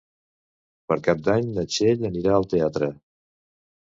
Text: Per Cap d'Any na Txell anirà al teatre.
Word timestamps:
Per 0.93 0.97
Cap 1.09 1.21
d'Any 1.27 1.53
na 1.59 1.67
Txell 1.73 2.07
anirà 2.13 2.35
al 2.39 2.49
teatre. 2.55 2.91